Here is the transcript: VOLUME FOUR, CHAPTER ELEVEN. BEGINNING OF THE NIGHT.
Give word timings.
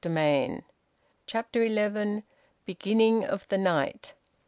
VOLUME 0.03 0.61
FOUR, 0.63 0.63
CHAPTER 1.27 1.61
ELEVEN. 1.61 2.23
BEGINNING 2.65 3.23
OF 3.23 3.47
THE 3.49 3.59
NIGHT. 3.59 4.15